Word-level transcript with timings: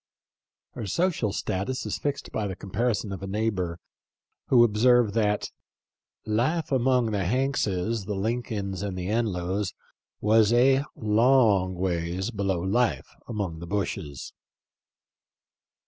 Her 0.71 0.87
social 0.87 1.31
status 1.31 1.85
is 1.85 1.99
fixed 1.99 2.31
by 2.31 2.47
the 2.47 2.55
comparison 2.55 3.11
of 3.11 3.21
a 3.21 3.27
neighbor, 3.27 3.77
who 4.47 4.63
observed 4.63 5.13
that" 5.13 5.51
life 6.25 6.71
among 6.71 7.11
the 7.11 7.23
Hankses, 7.25 8.05
the 8.07 8.15
Lin 8.15 8.41
colns, 8.41 8.81
and 8.81 8.97
the 8.97 9.09
Enlows 9.11 9.75
was 10.19 10.51
a 10.53 10.85
long 10.95 11.75
ways 11.75 12.31
below 12.31 12.61
life 12.61 13.09
among 13.27 13.59
the 13.59 13.67
Bushes." 13.67 14.33